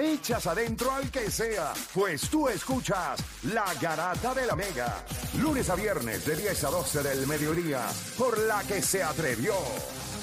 [0.00, 5.04] Echas adentro al que sea, pues tú escuchas La Garata de la Mega.
[5.38, 9.52] Lunes a viernes de 10 a 12 del mediodía, por la que se atrevió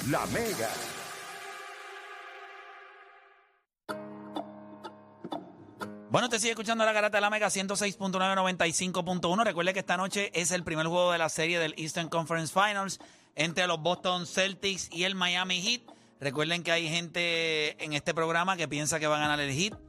[0.09, 0.71] La Mega.
[6.09, 9.43] Bueno, te sigue escuchando la garata de la Mega 106.995.1.
[9.43, 12.99] Recuerde que esta noche es el primer juego de la serie del Eastern Conference Finals
[13.35, 15.98] entre los Boston Celtics y el Miami Heat.
[16.19, 19.79] Recuerden que hay gente en este programa que piensa que va a ganar el Heat.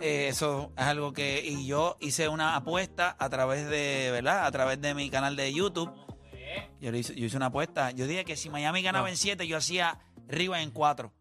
[0.00, 4.46] Eh, eso es algo que y yo hice una apuesta a través de, ¿verdad?
[4.46, 5.92] A través de mi canal de YouTube.
[6.80, 7.90] Yo, le hice, yo hice una apuesta.
[7.90, 11.12] Yo dije que si Miami ganaba en 7, yo hacía Riva en 4.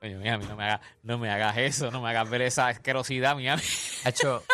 [0.00, 3.34] Coño, Miami, no me, hagas, no me hagas eso, no me hagas ver esa asquerosidad,
[3.34, 3.62] Miami.
[4.04, 4.44] Hacho,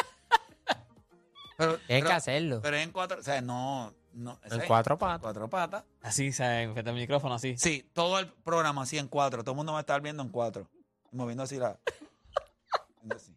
[1.57, 2.61] Pero, tienes que pero- hacerlo.
[2.63, 5.21] pero en 4, o sea, no, no En cuatro patas.
[5.23, 5.85] Cuatro patas.
[6.03, 7.57] Así, se enfrenta el micrófono, así.
[7.59, 9.43] Sí, todo el programa así en cuatro.
[9.43, 10.69] Todo el mundo me está viendo en cuatro.
[11.13, 11.79] Moviendo así la.
[12.97, 13.37] moviendo así.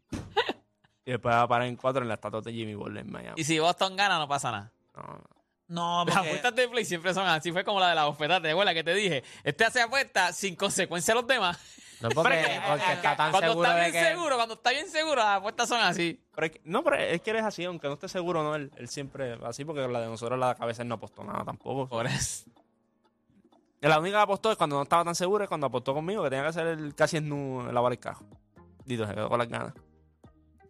[1.06, 3.40] Y después va a parar en cuatro en la estatua de Jimmy Butler en Miami.
[3.40, 4.72] Y si Boston gana, no pasa nada.
[4.96, 5.24] No, no.
[5.68, 7.52] No, Las apuestas de Play siempre son así.
[7.52, 9.24] Fue como la de la bofetada, ¿te acuerdas que te dije?
[9.44, 11.58] Este hace apuestas sin consecuencia a los demás.
[12.10, 12.62] No porque, eh,
[12.94, 14.10] está tan cuando seguro está de bien que.
[14.10, 16.20] seguro, cuando está bien seguro, las apuestas son así.
[16.34, 18.56] Pero es que, no, pero es que él es así, aunque no esté seguro, no,
[18.56, 21.88] él, él siempre así, porque la de nosotros la cabeza él no apostó nada tampoco.
[21.88, 22.46] Por eso.
[23.82, 26.30] La única que apostó es cuando no estaba tan seguro, es cuando apostó conmigo, que
[26.30, 28.26] tenía que hacer el casi en lavar el cajo.
[28.84, 29.74] Dito, se quedó con las ganas.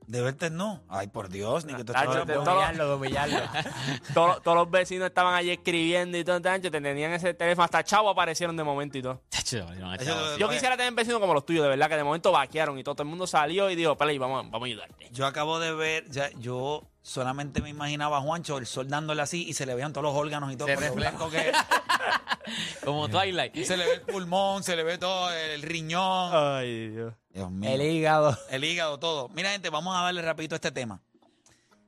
[0.08, 0.84] De verte no.
[0.88, 3.40] Ay, por Dios, ni que tú estés- yo te- De humillarlo, de humillarlo.
[4.14, 7.84] Todos, todos los vecinos estaban allí escribiendo y todo, te te tenían ese teléfono, hasta
[7.84, 9.22] chavo aparecieron de momento y todo.
[9.30, 10.38] Chacho, no, Eso- chavo.
[10.38, 12.96] Yo quisiera tener vecinos como los tuyos, de verdad, que de momento vaquearon y todo,
[12.96, 15.10] todo el mundo salió y dijo, Play, vamos, vamos a ayudarte.
[15.12, 19.48] Yo acabo de ver, ya, yo solamente me imaginaba a Juancho, el sol dándole así
[19.48, 20.68] y se le veían todos los órganos y todo.
[20.68, 21.56] Se blanco que es.
[22.84, 23.56] Como Twilight.
[23.64, 26.32] se le ve el pulmón, se le ve todo, el riñón.
[26.34, 27.14] Ay, Dios.
[27.30, 27.70] Dios mío.
[27.70, 28.38] El hígado.
[28.50, 29.30] El hígado, todo.
[29.30, 31.02] Mira, gente, vamos a darle rapidito a este tema.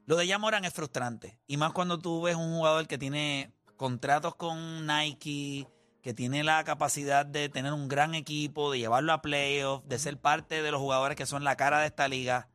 [0.05, 1.39] Lo de Yamoran es frustrante.
[1.47, 5.67] Y más cuando tú ves un jugador que tiene contratos con Nike,
[6.01, 10.17] que tiene la capacidad de tener un gran equipo, de llevarlo a playoffs, de ser
[10.17, 12.49] parte de los jugadores que son la cara de esta liga.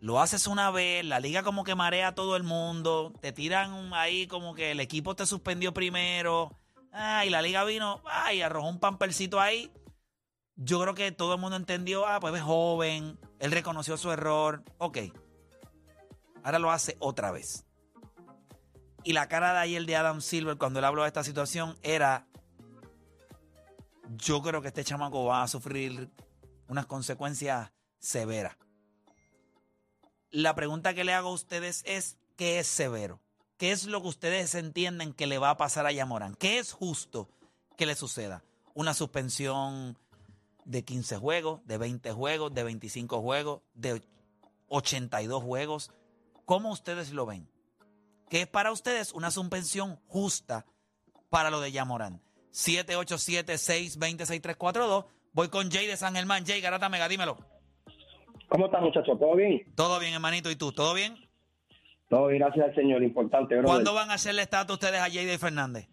[0.00, 3.92] Lo haces una vez, la liga como que marea a todo el mundo, te tiran
[3.92, 6.56] ahí como que el equipo te suspendió primero,
[6.90, 9.70] ay, la liga vino, ay, arrojó un pampercito ahí,
[10.56, 14.64] yo creo que todo el mundo entendió, ah, pues es joven, él reconoció su error,
[14.78, 14.98] ok.
[16.42, 17.66] Ahora lo hace otra vez.
[19.04, 22.26] Y la cara de ayer de Adam Silver cuando él habló de esta situación era,
[24.16, 26.10] yo creo que este chamaco va a sufrir
[26.68, 28.56] unas consecuencias severas.
[30.30, 33.20] La pregunta que le hago a ustedes es, ¿qué es severo?
[33.56, 36.36] ¿Qué es lo que ustedes entienden que le va a pasar a Yamoran?
[36.36, 37.28] ¿Qué es justo
[37.76, 38.44] que le suceda?
[38.72, 39.98] ¿Una suspensión
[40.64, 44.00] de 15 juegos, de 20 juegos, de 25 juegos, de
[44.68, 45.90] 82 juegos?
[46.44, 47.50] ¿Cómo ustedes lo ven?
[48.28, 50.64] ¿Qué es para ustedes una suspensión justa
[51.28, 52.22] para lo de Yamorán?
[52.52, 55.06] 787-620-6342.
[55.32, 56.46] Voy con Jay de San Germán.
[56.46, 57.59] Jay, Garata Mega, dímelo.
[58.50, 59.18] ¿Cómo estás, muchachos?
[59.18, 59.62] ¿Todo bien?
[59.76, 60.50] Todo bien, hermanito.
[60.50, 60.72] ¿Y tú?
[60.72, 61.16] ¿Todo bien?
[62.08, 63.02] Todo bien, gracias al Señor.
[63.02, 63.64] Importante, brother.
[63.70, 65.88] ¿Cuándo van a hacerle estatus ustedes a de Fernández?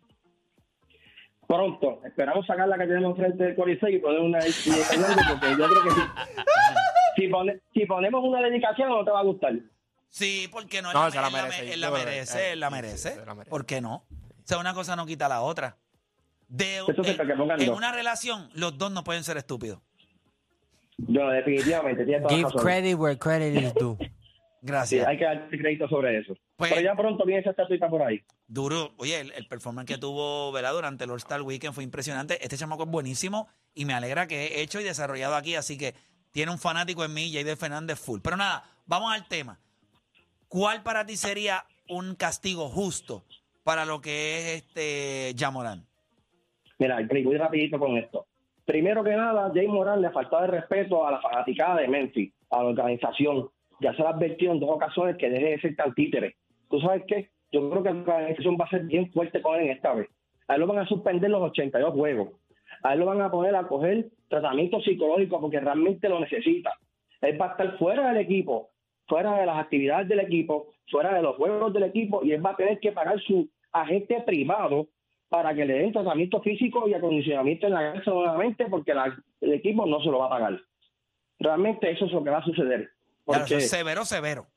[1.47, 2.01] Pronto.
[2.03, 5.69] Esperamos sacar la que tenemos frente del Coliseo y poner una de Fernández, porque yo
[5.69, 6.01] creo que si,
[7.21, 9.53] si, pone- si ponemos una dedicación no te va a gustar.
[10.09, 10.89] Sí, ¿por qué no?
[10.89, 11.73] Él No, la, se la él la- merece.
[11.73, 13.09] él la merece, él la sí, sí, merece.
[13.13, 13.49] se la merece.
[13.51, 13.95] ¿Por qué no?
[13.95, 15.77] O sea, una cosa no quita la otra.
[16.47, 16.77] De,
[17.59, 19.79] en, una relación, los dos no pueden ser estúpidos.
[20.97, 22.61] Yo, definitivamente, tienes toda la Give razón.
[22.63, 23.97] credit where credit is due.
[24.59, 25.07] Sí, Gracias.
[25.07, 26.33] hay que dar crédito sobre eso.
[26.57, 28.21] Pues- Pero ya pronto viene esa estatuita por ahí.
[28.47, 28.91] Duro.
[28.97, 30.73] Oye, el, el performance que tuvo ¿verdad?
[30.73, 32.43] durante el All-Star Weekend fue impresionante.
[32.43, 35.55] Este chamaco es buenísimo y me alegra que he hecho y desarrollado aquí.
[35.55, 35.93] Así que
[36.31, 38.19] tiene un fanático en mí, Jay Fernández Full.
[38.21, 39.57] Pero nada, vamos al tema.
[40.49, 43.23] ¿Cuál para ti sería un castigo justo
[43.63, 45.85] para lo que es este Yamorán?
[46.79, 48.25] Mira, voy rapidito con esto.
[48.67, 52.57] Primero que nada, Jay Morán le faltaba de respeto a la fanaticada de Memphis, a
[52.57, 53.47] la organización.
[53.79, 56.35] Ya se le advirtió en dos ocasiones que deje de ser tan títere.
[56.69, 57.29] ¿Tú sabes qué?
[57.49, 60.09] Yo creo que la organización va a ser bien fuerte con él en esta vez.
[60.49, 62.33] A él lo van a suspender los 82 juegos.
[62.83, 66.73] A él lo van a poner a coger tratamiento psicológico porque realmente lo necesita.
[67.21, 68.71] Él va a estar fuera del equipo,
[69.07, 72.49] fuera de las actividades del equipo, fuera de los juegos del equipo y él va
[72.49, 74.89] a tener que pagar su agente privado
[75.29, 79.53] para que le den tratamiento físico y acondicionamiento en la casa nuevamente porque la- el
[79.53, 80.59] equipo no se lo va a pagar.
[81.39, 82.91] Realmente eso es lo que va a suceder.
[83.25, 84.47] Claro, Porque eso es severo, severo.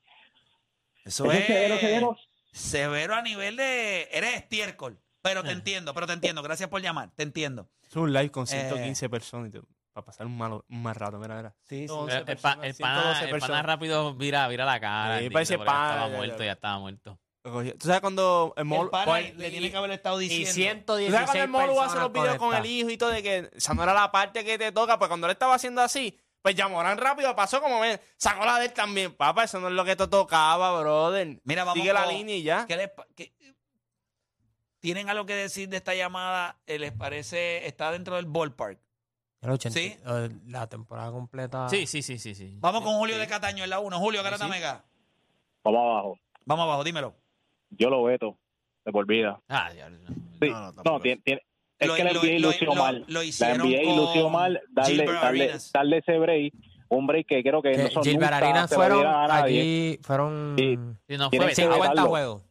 [1.04, 2.16] Eso, eso es es severo, severo.
[2.52, 4.08] severo a nivel de.
[4.12, 4.98] Eres estiércol.
[5.22, 6.42] Pero te entiendo, pero te entiendo.
[6.42, 7.10] Gracias por llamar.
[7.14, 7.68] Te entiendo.
[7.86, 8.46] Es un live con Eh.
[8.46, 9.60] 115 personas y te-
[9.92, 11.54] para pasar un, malo, un mal rato, mira, mira.
[11.64, 11.88] Sí, sí.
[11.88, 13.66] 111 El, el pa- personas, el pana, 112 el pana personas.
[13.66, 15.18] rápido vira, vira la cara.
[15.18, 16.44] Sí, parece pana, estaba ya, muerto, ya.
[16.46, 17.18] ya estaba muerto.
[17.42, 20.94] Tú sabes cuando el pues, le y- tiene que haber estado Y diciendo.
[20.96, 23.22] 116 ¿Tú sabes cuando el molo hace los videos con el hijo y todo de
[23.22, 24.98] que esa no era la parte que te toca?
[24.98, 28.58] Pues cuando él estaba haciendo así, pues ya Morán rápido pasó como me sacó la
[28.58, 29.14] de él también.
[29.14, 31.40] Papá, eso no es lo que te tocaba, brother.
[31.44, 32.66] Mira, vamos Sigue la con- línea y ya.
[32.66, 33.32] ¿Qué les pa- qué-
[34.80, 36.58] ¿Tienen algo que decir de esta llamada?
[36.66, 37.66] Eh, ¿Les parece?
[37.66, 38.78] Está dentro del ballpark.
[39.42, 39.98] El 80, Sí.
[40.46, 41.68] La temporada completa.
[41.68, 42.34] Sí, sí, sí, sí.
[42.34, 42.56] sí.
[42.60, 43.98] Vamos con Julio de Cataño en la 1.
[43.98, 44.50] Julio, Garata Sí.
[44.50, 44.84] Mega.
[45.64, 46.18] Vamos abajo.
[46.46, 47.14] Vamos abajo, dímelo.
[47.70, 48.36] Yo lo veto
[48.84, 49.40] de por vida.
[49.48, 49.98] Ah, ya, no.
[50.40, 50.48] Sí.
[50.50, 51.42] No, no, No, tiene, tiene-
[51.78, 53.04] es Lo- que la NBA lo- lució lo- mal.
[53.08, 54.60] lo La NBA lució mal.
[54.70, 56.52] Darle, darle, darle ese break.
[56.88, 59.60] Un break que creo que, Que eso Gilbert nunca fueron a nadie.
[59.60, 60.76] allí, fueron Sí.
[61.08, 61.72] Sí, no, Tienen fue que vetado.
[61.72, 62.10] 50 vetarlo.
[62.10, 62.42] juegos.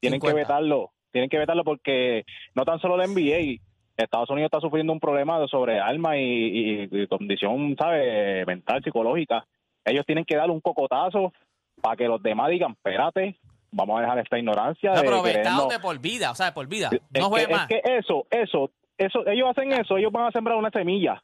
[0.00, 0.34] Tienen que 50.
[0.52, 0.90] vetarlo.
[1.12, 2.24] Tienen que vetarlo porque
[2.54, 3.58] no tan solo la NBA.
[3.96, 8.46] Estados Unidos está sufriendo un problema de sobre alma y, y- y condición, ¿sabes?
[8.46, 9.46] Mental, psicológica.
[9.86, 11.32] Ellos tienen que darle un cocotazo
[11.80, 13.38] para que los demás digan, espérate,
[13.76, 14.90] vamos a dejar esta ignorancia.
[14.90, 16.90] No, de pero vetado de por vida, o sea, de por vida.
[17.10, 17.68] No juegue más.
[17.70, 21.22] Es que eso, eso, eso, ellos hacen eso, ellos van a sembrar una semilla.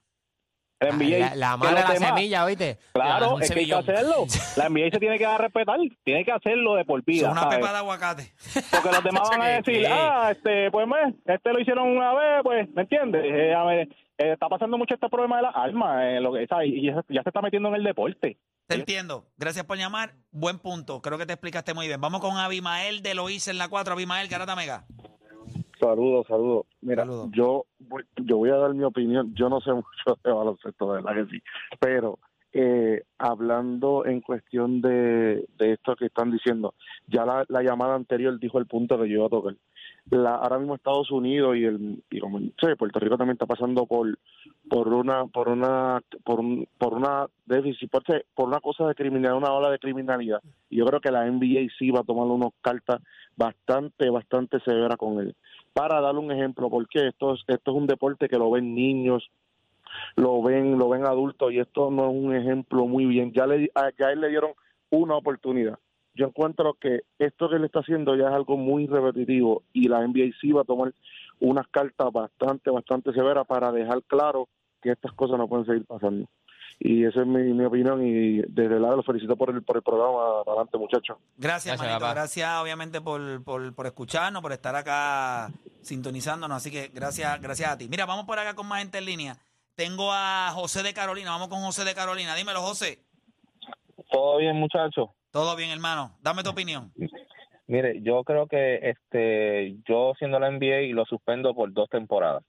[0.82, 2.79] El NBA, La, madre de la semilla, ¿oíste?
[2.93, 4.26] Claro, es que hay que hacerlo.
[4.56, 7.31] La NBA se tiene que dar a respetar, tiene que hacerlo de por Es vida.
[7.31, 7.58] una ¿sabes?
[7.58, 8.32] pepa de aguacate.
[8.70, 12.43] Porque los demás van a decir, ah, este, pues, me, este lo hicieron una vez,
[12.43, 13.25] pues, ¿me entiendes?
[13.25, 13.88] Eh, a ver,
[14.19, 16.69] eh, está pasando mucho este problema de las armas, eh, lo que, ¿sabes?
[16.69, 18.38] Y ya, ya se está metiendo en el deporte.
[18.67, 19.26] Te entiendo.
[19.37, 20.14] Gracias por llamar.
[20.31, 21.02] Buen punto.
[21.02, 22.00] Creo que te explicaste muy bien.
[22.00, 23.93] Vamos con Abimael de Loíza en la 4.
[23.93, 24.87] Abimael, Garata Mega.
[25.82, 26.67] Saludos, saludos.
[26.81, 27.31] Mira, Saludos.
[27.32, 29.34] yo voy, yo voy a dar mi opinión.
[29.34, 31.43] Yo no sé mucho de baloncesto, de verdad que sí.
[31.81, 32.19] Pero
[32.52, 36.75] eh, hablando en cuestión de, de esto que están diciendo,
[37.06, 39.54] ya la, la llamada anterior dijo el punto que yo iba a tocar.
[40.10, 42.02] La, ahora mismo Estados Unidos y el
[42.76, 44.19] Puerto Rico también está pasando por
[44.69, 49.52] por una por una por un, por una déficit por, una cosa de criminalidad una
[49.52, 50.40] ola de criminalidad.
[50.69, 53.00] Y yo creo que la NBA sí va a tomar unas cartas
[53.37, 55.37] bastante bastante severas con él.
[55.72, 59.31] Para darle un ejemplo, porque esto es, esto es un deporte que lo ven niños,
[60.17, 63.33] lo ven, lo ven adultos y esto no es un ejemplo muy bien.
[63.33, 64.53] Ya le, a- ya él le dieron
[64.91, 65.79] una oportunidad.
[66.15, 70.06] Yo encuentro que esto que él está haciendo ya es algo muy repetitivo y la
[70.06, 70.93] NBA sí va a tomar
[71.41, 74.49] unas cartas bastante, bastante severas para dejar claro
[74.83, 76.29] que estas cosas no pueden seguir pasando.
[76.79, 79.83] Y esa es mi, mi opinión y desde lado lo felicito por el, por el
[79.83, 80.41] programa.
[80.47, 81.17] Adelante, muchachos.
[81.37, 82.11] Gracias, Gracias, manito.
[82.11, 85.50] Gracias, obviamente, por, por, por escucharnos, por estar acá
[85.83, 86.56] sintonizándonos.
[86.56, 87.89] Así que gracias, gracias a ti.
[87.89, 89.37] Mira, vamos por acá con más gente en línea.
[89.74, 91.30] Tengo a José de Carolina.
[91.30, 92.34] Vamos con José de Carolina.
[92.34, 92.98] Dímelo, José.
[94.10, 95.10] Todo bien, muchachos.
[95.30, 96.16] Todo bien, hermano.
[96.20, 96.92] Dame tu opinión.
[97.66, 102.44] Mire, yo creo que este, yo siendo la NBA lo suspendo por dos temporadas.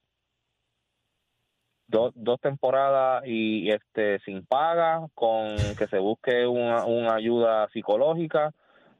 [1.87, 8.51] Dos, dos temporadas y este sin paga, con que se busque una, una ayuda psicológica,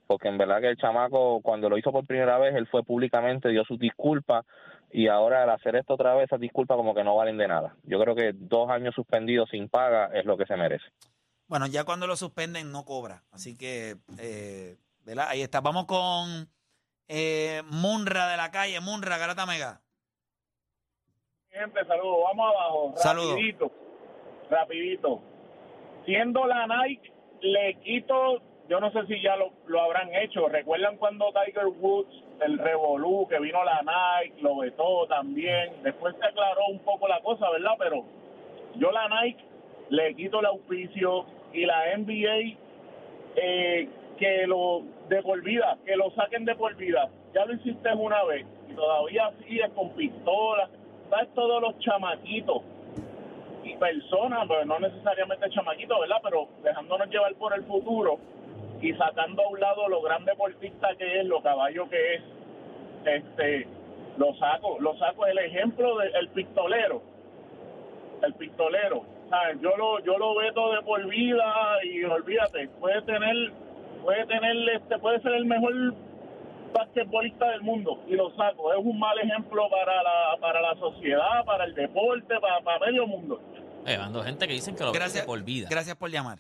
[0.07, 3.49] porque en verdad que el chamaco cuando lo hizo por primera vez, él fue públicamente,
[3.49, 4.45] dio sus disculpas
[4.94, 7.75] y ahora al hacer esto otra vez, esas disculpas como que no valen de nada.
[7.84, 10.86] Yo creo que dos años suspendidos sin paga es lo que se merece.
[11.48, 13.24] Bueno, ya cuando lo suspenden no cobra.
[13.31, 15.30] Así que, eh, ¿verdad?
[15.30, 15.62] Ahí está.
[15.62, 16.48] Vamos con
[17.07, 18.80] eh, Munra de la calle.
[18.81, 19.81] Munra, Garata Mega.
[21.50, 22.19] Gente, saludos.
[22.25, 22.94] Vamos abajo.
[22.98, 23.31] Saludos.
[23.31, 23.72] Rapidito.
[24.50, 25.21] Rapidito.
[26.06, 30.47] Siendo la Nike, le quito, yo no sé si ya lo, lo habrán hecho.
[30.47, 35.83] ¿Recuerdan cuando Tiger Woods, el Revolú, que vino la Nike, lo vetó también?
[35.83, 37.73] Después se aclaró un poco la cosa, ¿verdad?
[37.77, 38.05] Pero
[38.75, 39.43] yo la Nike
[39.89, 42.57] le quito el auspicio y la NBA
[43.35, 47.09] eh, que lo de por vida, que lo saquen de por vida.
[47.33, 50.69] Ya lo hiciste una vez y todavía sigues con pistolas.
[51.09, 52.61] ¿Sabes todos los chamaquitos
[53.63, 56.17] y personas, pero no necesariamente chamaquitos, ¿verdad?
[56.23, 58.19] Pero dejándonos llevar por el futuro
[58.83, 62.21] y sacando a un lado lo gran deportista que es, lo caballo que es,
[63.06, 63.66] este,
[64.18, 67.02] lo saco, lo saco el ejemplo del pistolero,
[68.21, 69.61] el pistolero, ¿sabes?
[69.61, 73.54] Yo lo, yo lo veto de por vida y olvídate, puede tener,
[74.04, 75.73] puede tener, este, puede ser el mejor
[76.73, 78.73] basquetbolista del mundo y lo saco.
[78.73, 83.07] Es un mal ejemplo para la, para la sociedad, para el deporte, para, para medio
[83.07, 83.40] mundo.
[83.85, 85.69] Eh, ando gente que dicen que lo Gracias, de por vida.
[85.69, 86.40] gracias por llamar.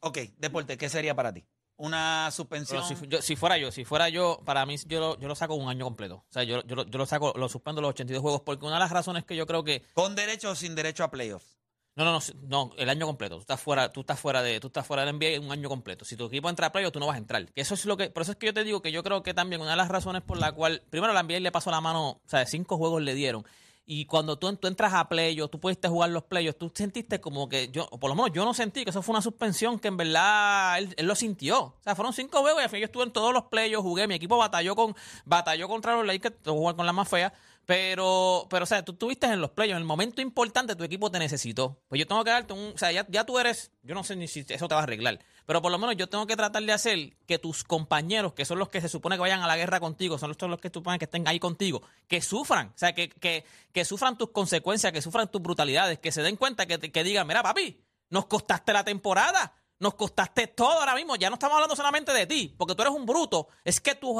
[0.00, 1.44] Ok, deporte, ¿qué sería para ti?
[1.84, 2.84] Una suspensión.
[2.86, 5.34] Si, fu- yo- si fuera yo, si fuera yo, para mí yo lo, yo lo
[5.34, 6.24] saco un año completo.
[6.28, 8.74] O sea, yo, yo, lo- yo lo saco, lo suspendo los 82 juegos, porque una
[8.74, 11.58] de las razones que yo creo que ¿Con derecho o sin derecho a playoffs?
[11.96, 13.34] No, no, no, no, el año completo.
[13.34, 16.04] Tú estás fuera, tú estás fuera de, tú estás fuera del NBA un año completo.
[16.04, 17.44] Si tu equipo entra a playoff, tú no vas a entrar.
[17.52, 19.22] Que eso es lo que, por eso es que yo te digo que yo creo
[19.24, 21.80] que también una de las razones por la cual, primero la NBA le pasó la
[21.80, 23.44] mano, o sea, cinco juegos le dieron.
[23.84, 27.68] Y cuando tú, entras a playoff, tú pudiste jugar los playoffs, tú sentiste como que
[27.68, 29.96] yo, o por lo menos yo no sentí que eso fue una suspensión que en
[29.96, 31.60] verdad él, él lo sintió.
[31.60, 34.06] O sea, fueron cinco juegos y al final yo estuve en todos los playoffs, jugué,
[34.06, 37.32] mi equipo batalló con, batalló contra los Lakers, jugar con la más fea.
[37.64, 41.10] Pero, pero, o sea, tú estuviste en los playoffs, en el momento importante tu equipo
[41.10, 41.80] te necesitó.
[41.88, 44.16] Pues yo tengo que darte un, o sea, ya, ya tú eres, yo no sé
[44.16, 46.62] ni si eso te va a arreglar, pero por lo menos yo tengo que tratar
[46.64, 49.56] de hacer que tus compañeros, que son los que se supone que vayan a la
[49.56, 52.94] guerra contigo, son los, los que suponen que estén ahí contigo, que sufran, o sea,
[52.94, 56.78] que, que, que sufran tus consecuencias, que sufran tus brutalidades, que se den cuenta, que,
[56.78, 59.54] que digan, mira, papi, nos costaste la temporada.
[59.82, 61.16] Nos costaste todo ahora mismo.
[61.16, 63.48] Ya no estamos hablando solamente de ti, porque tú eres un bruto.
[63.64, 64.14] Es que tus,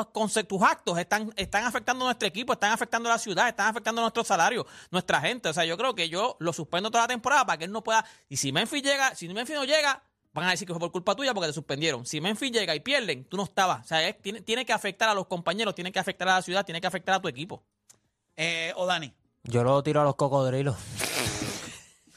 [0.48, 4.00] tus actos están, están afectando a nuestro equipo, están afectando a la ciudad, están afectando
[4.00, 5.48] a nuestro salario, nuestra gente.
[5.48, 7.84] O sea, yo creo que yo lo suspendo toda la temporada para que él no
[7.84, 8.04] pueda.
[8.28, 10.02] Y si Memphis llega, si Memphis no llega,
[10.32, 12.04] van a decir que fue por culpa tuya porque te suspendieron.
[12.06, 13.84] Si Memphis llega y pierden, tú no estabas.
[13.84, 16.42] O sea, es- tiene, tiene que afectar a los compañeros, tiene que afectar a la
[16.42, 17.62] ciudad, tiene que afectar a tu equipo.
[18.34, 19.14] Eh, o Dani.
[19.44, 20.74] Yo lo tiro a los cocodrilos.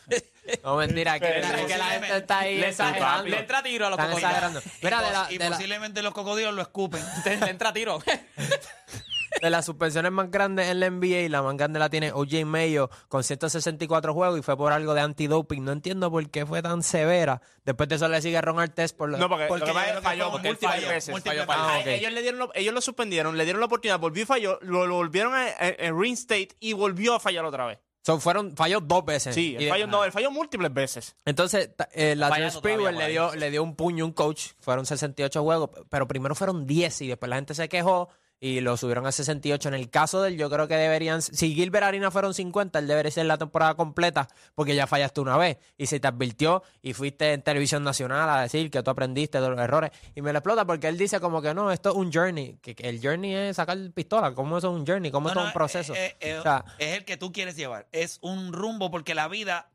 [0.63, 1.27] no, mentira, que,
[1.67, 3.23] que la gente está ahí Le, exagerando.
[3.29, 4.31] le entra tiro a los Están cocodrilos.
[4.31, 4.61] exagerando.
[4.81, 7.01] Mira, de la, y de la- posiblemente los cocodrilos lo escupen.
[7.25, 7.99] Le entra tiro.
[9.41, 12.89] de las suspensiones más grandes en la NBA, la más grande la tiene OJ Mayo
[13.09, 15.63] con 164 juegos y fue por algo de antidoping.
[15.65, 17.41] No entiendo por qué fue tan severa.
[17.65, 19.85] Después de eso le sigue Ron Artest por lo- No, porque, Porque lo que pasa
[19.87, 21.11] yo es creo que que falló fue porque él múltiples falló veces.
[21.11, 21.87] múltiples Falló veces.
[21.87, 24.57] Ah, ellos, le dieron lo, ellos lo suspendieron, le dieron la oportunidad, volvió y falló,
[24.61, 27.79] lo, lo volvieron a, a- a reinstate y volvió a fallar otra vez.
[28.05, 29.33] So, fueron, falló dos veces.
[29.33, 31.15] Sí, de- falló, no, él falló múltiples veces.
[31.25, 34.49] Entonces, eh, la todavía por le dio, le dio un puño a un coach.
[34.59, 38.75] Fueron 68 juegos, pero primero fueron 10 y después la gente se quejó y lo
[38.77, 39.69] subieron a 68.
[39.69, 41.21] En el caso de él, yo creo que deberían.
[41.21, 45.37] Si Gilbert Arena fueron 50, él debería ser la temporada completa porque ya fallaste una
[45.37, 49.39] vez y se te advirtió y fuiste en televisión nacional a decir que tú aprendiste
[49.41, 49.91] de los errores.
[50.15, 52.57] Y me lo explota porque él dice como que no, esto es un journey.
[52.61, 54.33] Que, que el journey es sacar pistola.
[54.35, 55.11] ¿Cómo eso es un journey?
[55.11, 55.95] ¿Cómo No, esto es un proceso?
[55.95, 57.87] eh, eh, O sea, es el que tú quieres llevar.
[57.91, 59.71] Es un rumbo porque la vida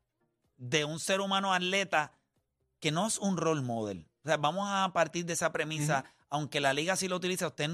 [0.59, 2.13] de un ser humano atleta
[2.79, 4.07] que no es un role model.
[4.25, 7.71] O sea, vamos a partir de esa premisa, aunque la liga sí lo utiliza, usted,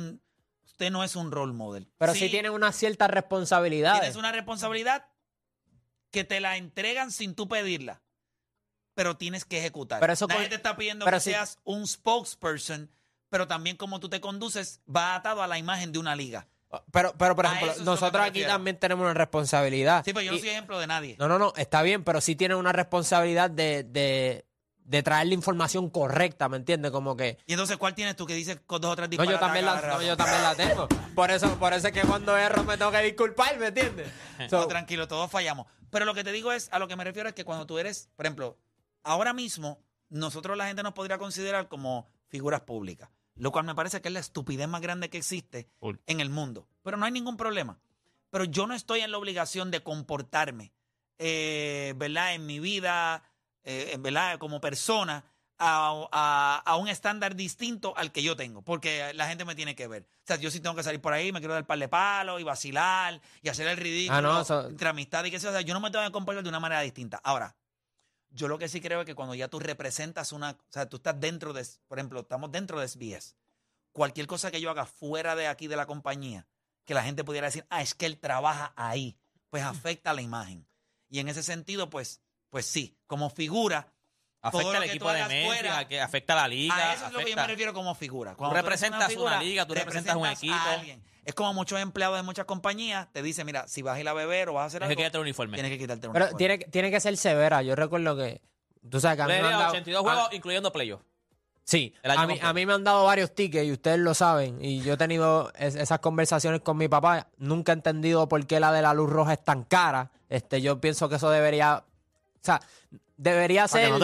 [0.76, 1.88] usted no es un role model.
[1.96, 3.98] pero sí, tienen una cierta responsabilidad.
[3.98, 5.06] Tienes una responsabilidad
[6.10, 8.02] que te la entregan sin tú pedirla,
[8.94, 10.00] pero tienes que ejecutar.
[10.00, 12.90] Pero eso Nadie te está pidiendo que si- seas un spokesperson,
[13.30, 16.46] pero también como tú te conduces va atado a la imagen de una liga.
[16.92, 20.04] Pero, pero por A ejemplo, nosotros aquí también tenemos una responsabilidad.
[20.04, 21.16] Sí, pero yo no soy ejemplo de nadie.
[21.18, 24.45] No, no, no, está bien, pero sí tienen una responsabilidad de, de,
[24.86, 26.92] de traer la información correcta, ¿me entiendes?
[26.92, 27.38] Como que...
[27.46, 29.64] Y entonces, ¿cuál tienes tú que dices con dos o tres No, yo disparates también,
[29.68, 30.88] a la, cada no, yo también la tengo.
[31.14, 34.08] Por eso, por eso es que cuando erro me tengo que disculpar, ¿me entiendes?
[34.48, 35.66] So, No, tranquilo, todos fallamos.
[35.90, 37.78] Pero lo que te digo es, a lo que me refiero es que cuando tú
[37.78, 38.58] eres, por ejemplo,
[39.02, 44.00] ahora mismo, nosotros la gente nos podría considerar como figuras públicas, lo cual me parece
[44.00, 45.68] que es la estupidez más grande que existe
[46.06, 46.68] en el mundo.
[46.82, 47.80] Pero no hay ningún problema.
[48.30, 50.72] Pero yo no estoy en la obligación de comportarme,
[51.18, 52.34] eh, ¿verdad?
[52.34, 53.22] En mi vida,
[53.66, 54.38] eh, en ¿verdad?
[54.38, 55.22] Como persona,
[55.58, 59.74] a, a- a un estándar distinto al que yo tengo, porque la gente me tiene
[59.74, 60.02] que ver.
[60.02, 62.40] O sea, yo sí tengo que salir por ahí, me quiero dar par de palos
[62.40, 65.50] y vacilar y hacer el ridículo Ah, no, entre amistad y que sea.
[65.50, 67.20] O sea, yo no me tengo que comportar de una manera distinta.
[67.24, 67.56] Ahora,
[68.30, 70.96] yo lo que sí creo es que cuando ya tú representas una, o sea, tú
[70.96, 73.34] estás dentro de, por ejemplo, estamos dentro de SBS.
[73.92, 76.46] Cualquier cosa que yo haga fuera de aquí de la compañía,
[76.84, 79.16] que la gente pudiera decir, ah, es que él trabaja ahí,
[79.48, 80.66] pues afecta la imagen.
[81.08, 82.20] Y en ese sentido, pues,
[82.56, 83.86] pues sí, como figura,
[84.40, 86.74] Afecta al equipo de Memphis, fuera- a que afecta a la liga.
[86.74, 88.30] a eso es lo que yo me refiero como figura.
[88.30, 90.54] Tú Cuando representas una liga, tú representas un equipo.
[90.54, 91.04] a alguien.
[91.26, 94.14] Es como muchos empleados de muchas compañías te dicen, mira, si vas a ir a
[94.14, 95.56] beber o vas a hacer Tienes algo, que quitarte el uniforme.
[95.58, 96.38] tienes que quitarte el pero uniforme.
[96.38, 97.60] tiene, que- tiene que ser severa.
[97.60, 98.40] Yo recuerdo que...
[98.88, 101.04] Tú sabes que a mí me han dado- 82 a- juegos, incluyendo playoffs.
[101.64, 104.64] Sí, a mí, a mí me han dado varios tickets y ustedes lo saben.
[104.64, 107.26] Y yo he tenido es- esas conversaciones con mi papá.
[107.36, 110.10] Nunca he entendido por qué la de la luz roja es tan cara.
[110.30, 111.84] Este, yo pienso que eso debería.
[112.50, 112.60] O sea,
[113.16, 113.90] debería ser.
[113.90, 113.98] no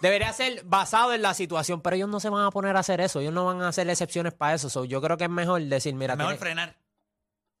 [0.00, 1.80] debería ser basado en la situación.
[1.80, 3.20] Pero ellos no se van a poner a hacer eso.
[3.20, 4.68] Ellos no van a hacer excepciones para eso.
[4.68, 6.76] So, yo creo que es mejor decir, mira, Es mejor tiene- frenar.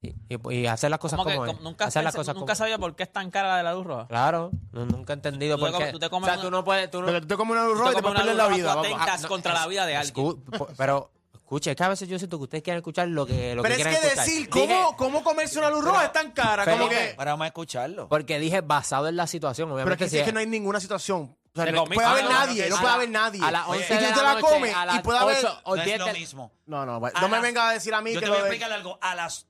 [0.02, 0.14] y,
[0.54, 1.64] y- hacer las cosas Como que como, como es.
[1.64, 3.62] nunca, hacer las pensé- cosas nunca como- sabía por qué es tan cara la de
[3.64, 4.06] la luz roja.
[4.06, 5.90] Claro, no- nunca he entendido Tú por qué.
[5.90, 6.90] tú te o comes sea, una- tú no puedes.
[6.90, 8.48] Tú no, Porque tú te comes una luz roja y te comes una pierdes la
[8.56, 8.72] vida.
[8.74, 10.44] tú atentas contra la vida de alguien.
[10.76, 11.10] Pero,
[11.46, 13.76] escuche, es que a veces yo siento que ustedes quieren escuchar lo que, lo Pero
[13.76, 14.16] que es que escuchar.
[14.26, 16.64] decir Dije- cómo, cómo comerse una luz roja es tan cara.
[16.64, 18.08] pero- como que, Ahora vamos a escucharlo.
[18.08, 20.04] Porque dije basado en la situación, pero es obviamente.
[20.04, 21.36] que, si es que no hay ninguna situación.
[21.54, 23.40] O sea, no puede haber nadie, no puede haber nadie.
[23.42, 25.36] a las 11 y tú te la comes a y puede haber...
[25.38, 26.52] 8 o no 10 es lo mismo.
[26.66, 28.70] No, no, no me venga a decir a mí Yo que te voy a explicar
[28.72, 28.98] algo.
[29.00, 29.46] A las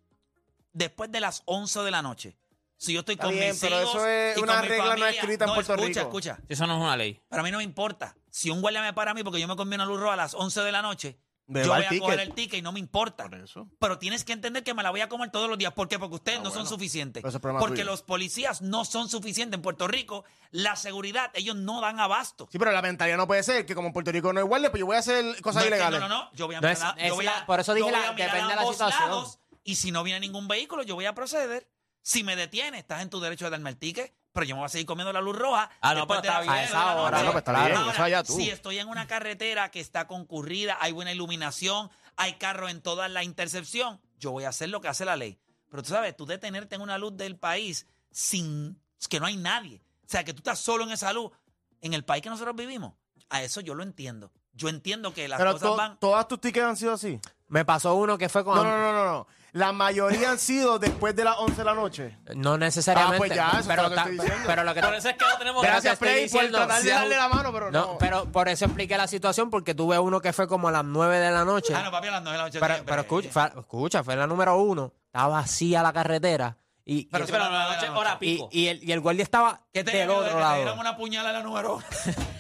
[0.73, 2.37] después de las 11 de la noche,
[2.77, 4.69] Si yo estoy Está con bien, mis pero hijos eso es y una con mi
[4.69, 6.01] regla no escrita en Puerto escucha, Rico.
[6.01, 7.19] Escucha, Si Eso no es una ley.
[7.29, 8.15] Para mí no me importa.
[8.31, 10.17] Si un guardia me para a mí porque yo me comí una luz roja a
[10.17, 12.03] las 11 de la noche, Me yo voy a ticket.
[12.03, 13.25] coger el ticket y no me importa.
[13.29, 13.69] Por eso.
[13.79, 15.73] Pero tienes que entender que me la voy a comer todos los días.
[15.73, 15.99] ¿Por qué?
[15.99, 17.25] Porque ustedes Ah, no son suficientes.
[17.25, 17.85] Es Porque tuyo.
[17.85, 19.57] los policías no son suficientes.
[19.57, 22.49] En Puerto Rico, la seguridad, ellos no dan abasto.
[22.51, 24.71] Sí, pero la mentalidad no puede ser que como en Puerto Rico no hay guardia,
[24.71, 26.01] pues yo voy a hacer cosas No, ilegales.
[26.01, 26.31] No, no, no.
[26.33, 28.13] Yo voy a No, mirar, es- es yo voy la- a- por eso dije la-
[28.13, 29.09] depende de la situación.
[29.11, 31.69] lados, y si no viene ningún vehículo, yo voy a proceder.
[32.03, 34.67] Si me detiene, estás en tu derecho de darme el ticket, pero yo me voy
[34.67, 35.71] a seguir comiendo la luz roja.
[35.81, 36.53] Ah, no, está bien.
[36.53, 38.35] A esa hora, no, pues está bien, Ahora, eso allá tú.
[38.35, 43.09] Si estoy en una carretera que está concurrida, hay buena iluminación, hay carros en toda
[43.09, 45.39] la intercepción, yo voy a hacer lo que hace la ley.
[45.71, 48.79] Pero tú sabes, tú detenerte en una luz del país sin
[49.09, 49.81] que no hay nadie.
[50.05, 51.33] O sea, que tú estás solo en esa luz,
[51.81, 52.93] en el país que nosotros vivimos,
[53.31, 54.31] a eso yo lo entiendo.
[54.53, 55.99] Yo entiendo que las Pero cosas to- van...
[55.99, 57.19] todas tus tickets han sido así.
[57.49, 58.57] Me pasó uno que fue con...
[58.57, 59.27] No, no, no, no, no.
[59.53, 62.19] La mayoría han sido después de las 11 de la noche.
[62.35, 63.17] No necesariamente.
[63.17, 64.45] Ah, pues ya, eso es pero, lo que ta- estoy diciendo.
[64.47, 66.83] pero lo que Por eso es que no tenemos Pero Gracias, Play, por diciendo, tratar
[66.83, 67.81] de darle la mano, pero no.
[67.87, 70.85] No, pero por eso expliqué la situación, porque tuve uno que fue como a las
[70.85, 71.75] 9 de la noche.
[71.75, 72.91] Ah, no, papi, a las nueve de la noche pero, siempre.
[72.93, 74.93] pero escucha, fue, escucha, fue la número uno.
[75.07, 76.59] Estaba vacía la carretera.
[76.85, 78.49] Y, Pero y- Sí, pero la noche, hora pico.
[78.53, 80.81] y, y el, y el guardia estaba ¿Qué te del otro que te dieron lado.
[80.81, 81.83] una puñalada a la número?
[82.05, 82.15] Te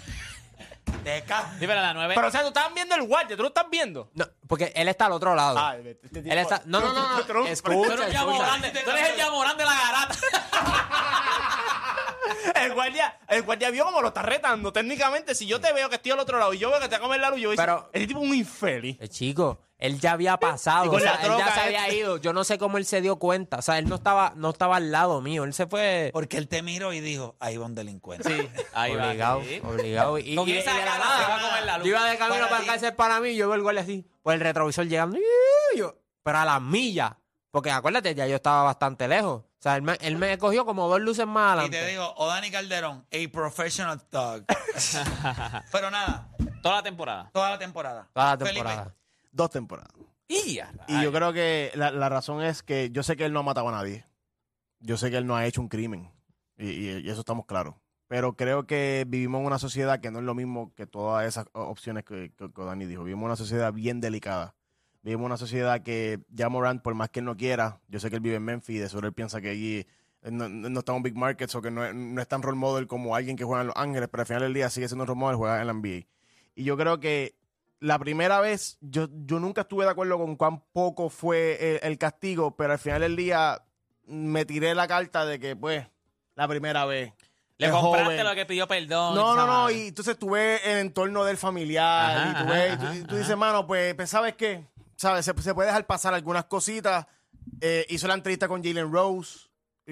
[1.26, 2.14] ca- Sí, pero a las 9.
[2.14, 4.10] Pero, o sea, tú estás viendo el guardia, tú lo estás viendo.
[4.14, 5.56] No, porque él está al otro lado.
[5.58, 8.60] Ah, este tipo- él está, no, no, no, no, Trump, tú escucha, eres el escucha.
[8.84, 10.14] tú eres el Yamorán de la garata.
[12.54, 14.72] El guardia, el guardia vio como lo está retando.
[14.72, 16.98] Técnicamente, si yo te veo que estoy al otro lado y yo veo que te
[16.98, 18.96] comer la luz, yo voy a Pero- decir, este tipo un infeliz.
[19.00, 22.16] Eh, chico, él ya había pasado, o sea, él ya se había ido.
[22.18, 24.76] Yo no sé cómo él se dio cuenta, o sea, él no estaba, no estaba
[24.76, 27.74] al lado mío, él se fue Porque él te miró y dijo, ahí va un
[27.74, 28.28] delincuente.
[28.28, 29.06] Sí, ahí va.
[29.08, 29.60] obligado, sí.
[29.64, 30.18] obligado.
[30.18, 31.86] Y, Con y- esa y de la cara nada, se va a comer la luz.
[31.86, 34.34] Yo iba de camino Para para, cárcel para mí, yo veo el guardia así, por
[34.34, 35.18] el retrovisor llegando,
[35.74, 37.12] y yo, pero a las millas,
[37.50, 39.42] porque acuérdate, ya yo estaba bastante lejos.
[39.66, 41.80] Sea, él me, él me cogió como dos luces más Y adelante.
[41.80, 44.44] te digo, Odani Calderón, a professional thug.
[45.72, 46.28] Pero nada,
[46.62, 47.30] Toda la temporada.
[47.32, 48.08] toda la temporada.
[48.12, 48.94] Toda la Felipe, temporada.
[49.32, 49.92] Dos temporadas.
[50.28, 50.72] Y ya.
[50.88, 53.42] Y yo creo que la, la razón es que yo sé que él no ha
[53.44, 54.04] matado a nadie.
[54.80, 56.10] Yo sé que él no ha hecho un crimen.
[56.56, 57.74] Y, y- y eso estamos claros.
[58.08, 61.46] Pero creo que vivimos en una sociedad que no es lo mismo que todas esas
[61.52, 63.04] o- opciones que, que, que Dani dijo.
[63.04, 64.54] Vivimos en una sociedad bien delicada.
[65.06, 68.10] Vivimos en una sociedad que ya Morant, por más que él no quiera, yo sé
[68.10, 69.86] que él vive en Memphis y de seguro él piensa que allí
[70.22, 72.88] no, no está en big markets o que no, es- no es tan role model
[72.88, 75.08] como alguien que juega en Los Ángeles, pero al final del día sigue siendo un
[75.08, 76.06] role model, juega en la NBA.
[76.56, 77.36] Y yo creo que
[77.78, 81.98] la primera vez, yo, yo nunca estuve de acuerdo con cuán poco fue el, el
[81.98, 83.62] castigo, pero al final del día
[84.06, 85.86] me tiré la carta de que, pues,
[86.34, 87.12] la primera vez.
[87.58, 88.24] Le compraste joven.
[88.24, 89.14] lo que pidió perdón.
[89.14, 92.70] No, no, no, y entonces tú ves el entorno del familiar Ajá, y tú, ves,
[92.70, 93.18] y ajá, tú, y tú ajá.
[93.18, 94.66] dices, mano, pues, pues, ¿sabes qué?
[94.96, 95.24] ¿Sabes?
[95.24, 97.06] Se, se puede dejar pasar algunas cositas.
[97.60, 99.48] Eh, hizo la entrevista con Jalen Rose,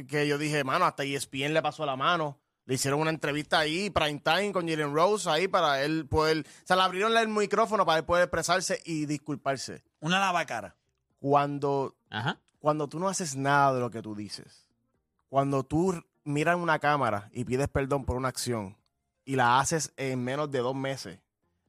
[0.08, 2.40] que yo dije, mano, hasta ESPN le pasó la mano.
[2.66, 6.46] Le hicieron una entrevista ahí, prime time, con Jalen Rose, ahí para él poder...
[6.46, 9.84] O sea, le abrieron el micrófono para él poder expresarse y disculparse.
[10.00, 10.74] Una lavacara.
[11.18, 12.38] Cuando Ajá.
[12.58, 14.70] cuando tú no haces nada de lo que tú dices,
[15.28, 18.78] cuando tú miras una cámara y pides perdón por una acción
[19.26, 21.18] y la haces en menos de dos meses,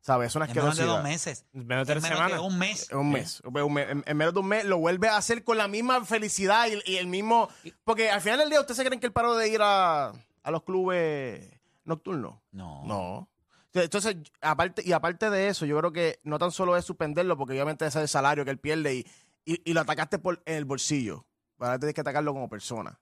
[0.05, 0.27] ¿sabes?
[0.27, 1.45] Es una En menos de dos meses.
[1.51, 2.91] Menos En menos de un mes.
[2.91, 3.41] Un mes.
[3.43, 3.89] Un mes.
[3.89, 6.91] En, en menos de un mes lo vuelve a hacer con la misma felicidad y,
[6.91, 7.49] y el mismo...
[7.83, 10.09] Porque al final del día, ¿ustedes se creen que él paró de ir a,
[10.43, 11.49] a los clubes
[11.85, 12.35] nocturnos?
[12.51, 12.83] No.
[12.85, 13.29] No.
[13.73, 17.53] Entonces, aparte, y aparte de eso, yo creo que no tan solo es suspenderlo, porque
[17.53, 19.05] obviamente ese es el salario que él pierde y,
[19.43, 21.25] y, y lo atacaste por, en el bolsillo.
[21.59, 22.99] Ahora tienes que atacarlo como persona.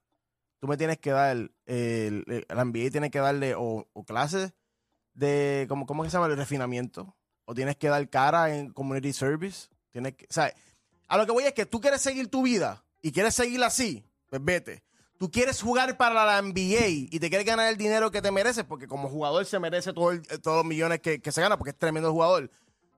[0.60, 4.54] Tú me tienes que dar, el, el- la NBA tiene que darle o, o clases
[5.14, 6.28] de, ¿cómo, ¿cómo que se llama?
[6.28, 7.16] El refinamiento.
[7.46, 9.68] O tienes que dar cara en community service.
[9.92, 10.54] Tienes que, o sea,
[11.08, 14.04] a lo que voy es que tú quieres seguir tu vida y quieres seguir así,
[14.30, 14.84] pues vete.
[15.20, 18.64] Tú quieres jugar para la NBA y te quieres ganar el dinero que te mereces,
[18.64, 21.70] porque como jugador se merece todo el- todos los millones que, que se gana, porque
[21.72, 22.50] es tremendo jugador,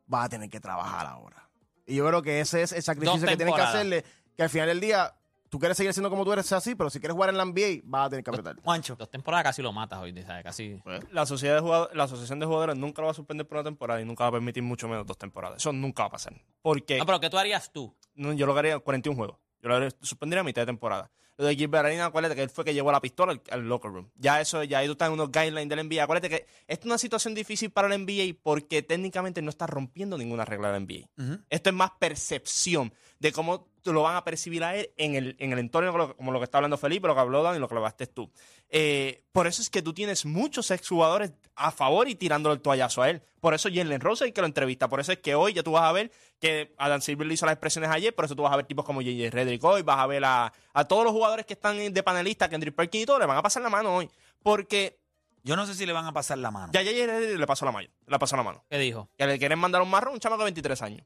[0.08, 1.49] vas a tener que trabajar ahora.
[1.86, 4.06] Y yo creo que ese es el sacrificio que tienes que hacerle,
[4.38, 5.13] que al final del día
[5.55, 7.79] tú quieres seguir siendo como tú eres así, pero si quieres jugar en la NBA,
[7.85, 8.57] vas a tener que apretar.
[8.61, 8.97] Juancho.
[8.97, 10.43] Dos temporadas casi lo matas hoy, ¿sabes?
[10.43, 10.81] Casi.
[11.11, 14.01] La, sociedad de la asociación de jugadores nunca lo va a suspender por una temporada
[14.01, 15.59] y nunca va a permitir mucho menos dos temporadas.
[15.59, 16.33] Eso nunca va a pasar.
[16.61, 17.95] Porque No, pero ¿qué tú harías tú?
[18.15, 19.37] no, yo lo haría 41 juegos.
[19.61, 21.09] Yo lo haría, suspendería a mitad de temporada.
[21.37, 23.91] Lo de Gilbert Arenas, acuérdate que él fue que llevó la pistola al, al locker
[23.91, 24.09] room.
[24.15, 26.03] Ya eso, ya ahí tú estás en unos guidelines del NBA.
[26.03, 30.17] Acuérdate que esto es una situación difícil para el NBA porque técnicamente no está rompiendo
[30.17, 31.37] ninguna regla del NBA.
[31.49, 35.52] Esto es más percepción de cómo lo van a percibir a él en el, en
[35.54, 37.60] el entorno, como lo, como lo que está hablando Felipe, lo que habló Dan y
[37.60, 38.32] lo que hablaste tú.
[38.69, 43.02] Eh, por eso es que tú tienes muchos exjugadores a favor y tirándole el toallazo
[43.02, 43.21] a él.
[43.39, 44.88] Por eso Jalen Rose es el que lo entrevista.
[44.89, 47.45] Por eso es que hoy ya tú vas a ver que Adam Silver le hizo
[47.45, 50.00] las expresiones ayer, por eso tú vas a ver tipos como JJ Reddick hoy, vas
[50.00, 53.19] a ver a, a todos los jugadores que están de panelistas, Kendrick Perkins y todo,
[53.19, 54.10] le van a pasar la mano hoy.
[54.43, 55.00] Porque
[55.43, 56.74] Yo no sé si le van a pasar la mano.
[56.74, 57.88] ya JJ Reddick le pasó la mano.
[58.08, 58.63] Le pasó la mano.
[58.67, 59.10] ¿Qué dijo?
[59.15, 61.06] Que le quieren mandar un marrón a un chamaco de 23 años.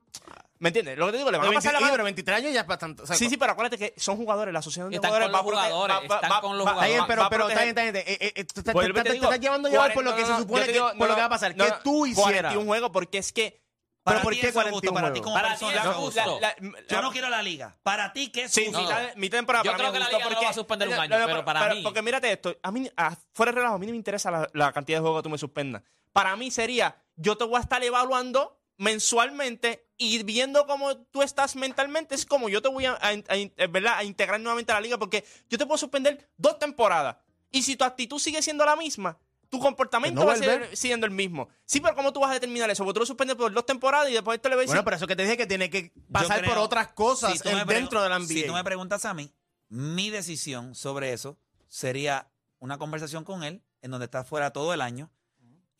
[0.60, 0.98] ¿Me entiendes?
[0.98, 1.94] Lo que te digo, le van a Pero pasar la 20 mano.
[1.94, 3.04] pero 23 años ya es bastante.
[3.04, 5.40] o sea, Sí, sí, pero acuérdate que son jugadores, la asociación de Están jugadores con
[5.40, 7.22] va los proteger- jugadores, va- va- están va- con los va- Está bien, va- pero,
[7.22, 7.96] va pero está bien, está bien.
[7.96, 10.28] eh, eh, te, te- te te- digo, te estás llevando llevar por lo que no,
[10.28, 11.56] se no, supone te que, digo, por no, lo que va a no, pasar.
[11.56, 12.24] no, ¿Qué no, tú hicieras?
[12.54, 13.62] 41 juegos, porque es que.
[14.04, 15.72] Para ¿por ti qué eso es justo, 41 para ti como Para persona.
[15.72, 16.40] ti eso es la- justo.
[16.42, 17.78] la- Yo la- no quiero la liga.
[17.84, 18.82] Para ti, ¿qué es Sí, justo?
[18.82, 20.88] mitad, mi temporada Yo para creo mí que la liga no porque- va a suspender
[20.90, 23.58] un No, año, no, pero para mí- Porque mírate esto, a mí, a- fuera de
[23.58, 25.84] relajo, a mí no me interesa la, la cantidad de juegos que tú me suspendas.
[26.12, 31.56] Para mí sería, yo te voy a estar evaluando mensualmente y viendo cómo tú estás
[31.56, 33.98] mentalmente, es como yo te voy a, a- a- eh, ¿verdad?
[33.98, 37.18] a integrar nuevamente a la liga, porque yo te puedo suspender dos temporadas.
[37.52, 39.18] Y si tu actitud sigue siendo la misma,
[39.50, 41.50] tu comportamiento no va a seguir siendo el mismo.
[41.66, 42.84] Sí, pero ¿cómo tú vas a determinar eso?
[42.84, 45.08] Porque tú lo suspendes por dos temporadas y después te le ves Bueno, pero eso
[45.08, 48.18] que te dije que tiene que pasar creo- por otras cosas si dentro de la
[48.20, 48.28] NBA.
[48.28, 49.34] Si tú me preguntas a mí,
[49.70, 51.38] mi decisión sobre eso
[51.68, 55.10] sería una conversación con él en donde estás fuera todo el año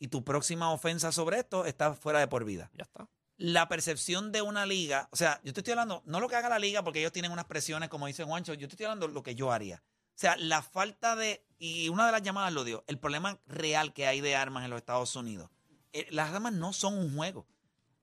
[0.00, 2.70] y tu próxima ofensa sobre esto está fuera de por vida.
[2.74, 3.08] Ya está.
[3.36, 6.48] La percepción de una liga, o sea, yo te estoy hablando, no lo que haga
[6.48, 9.22] la liga porque ellos tienen unas presiones, como dice Juancho, yo te estoy hablando lo
[9.22, 9.82] que yo haría.
[10.08, 13.92] O sea, la falta de, y una de las llamadas lo dio, el problema real
[13.92, 15.50] que hay de armas en los Estados Unidos.
[15.92, 17.46] Eh, las armas no son un juego.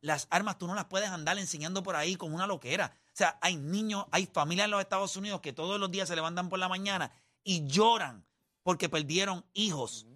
[0.02, 2.96] Las armas tú no las puedes andar enseñando por ahí como una loquera.
[3.08, 6.16] O sea, hay niños, hay familias en los Estados Unidos que todos los días se
[6.16, 7.12] levantan por la mañana
[7.44, 8.26] y lloran
[8.64, 10.08] porque perdieron hijos,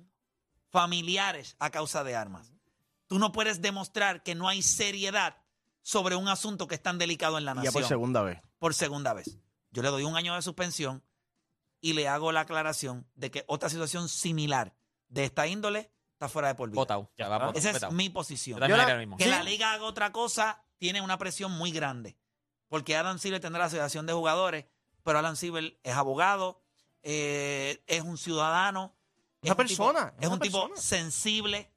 [0.72, 2.54] familiares a causa de armas.
[3.08, 5.38] Tú no puedes demostrar que no hay seriedad
[5.82, 8.42] sobre un asunto que es tan delicado en la Y nación ya por segunda vez.
[8.58, 9.38] por segunda vez.
[9.72, 11.04] Yo le doy un año de suspensión
[11.82, 14.74] y le hago la aclaración de que otra situación similar
[15.10, 16.76] de esta índole está fuera de por vida.
[16.80, 17.12] Votado.
[17.18, 17.46] Ya va está.
[17.48, 18.60] votado, Esa es mi posición.
[18.68, 19.18] Yo la- mismo.
[19.18, 19.30] Que Sí.
[19.30, 22.18] la liga haga otra cosa tiene una presión muy grande.
[22.70, 24.66] Porque Adam Silver tendrá la asociación de jugadores,
[25.04, 26.62] pero Adam Silver es abogado,
[27.04, 28.96] eh, es un ciudadano.
[29.42, 31.70] Es Una un tipo- persona, es una un tipo sensible.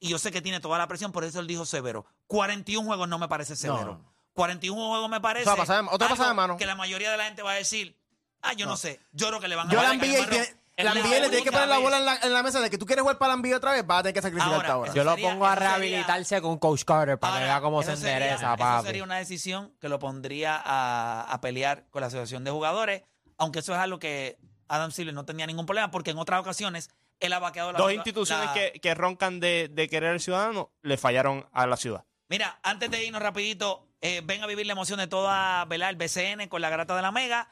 [0.00, 2.04] Y yo sé que tiene toda la presión, por eso él dijo severo.
[2.26, 3.98] 41 juegos no me parece severo.
[4.02, 4.12] No.
[4.34, 5.48] 41 juegos me parece.
[5.48, 6.56] O sea, pasada de- otra pasada de mano.
[6.56, 7.96] Que la mayoría de la gente va a decir,
[8.40, 8.76] ah, yo no, No.
[8.76, 8.98] sé.
[9.12, 11.78] Yo creo que le van a Yo dar la NBA le tiene que poner la
[11.78, 13.72] bola en la, en la mesa de que tú quieres jugar para la NBA otra
[13.72, 14.88] vez, vas a tener que sacrificarte Ahora, ahora.
[14.90, 17.52] eso Yo lo sería- pongo a eso sería- rehabilitarse con Coach Carter para que Ahora,
[17.54, 18.86] vea cómo se eso sería- endereza, Eso papi.
[18.86, 23.02] sería una decisión que lo pondría a, a pelear con la asociación de jugadores,
[23.36, 24.38] aunque eso es algo que
[24.74, 27.92] Adam Silver no tenía ningún problema, porque en otras ocasiones él ha vaqueado la Dos
[27.92, 32.04] instituciones la- que, que roncan de, de querer al ciudadano le fallaron a la ciudad.
[32.28, 35.90] Mira, antes de irnos rapidito, eh, ven a vivir la emoción de toda ¿verdad?
[35.90, 37.50] el BCN con la grata de la Mega.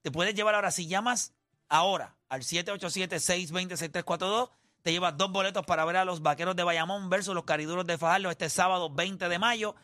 [0.00, 1.34] Te puedes llevar ahora, si llamas
[1.68, 4.50] ahora al 787-620-6342,
[4.82, 7.98] te llevas dos boletos para ver a los Vaqueros de Bayamón versus los Cariduros de
[7.98, 9.74] Fajardo este sábado 20 de mayo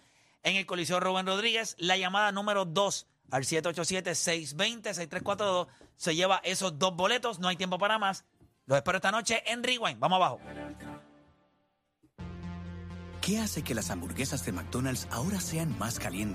[0.42, 1.76] en el Coliseo Rubén Rodríguez.
[1.78, 7.38] La llamada número 2 al 787-620-6342 se lleva esos dos boletos.
[7.38, 8.26] No hay tiempo para más.
[8.66, 9.98] Los espero esta noche en Rewind.
[9.98, 10.38] Vamos abajo.
[13.20, 16.26] ¿Qué hace que las hamburguesas de McDonald's ahora sean más calientes?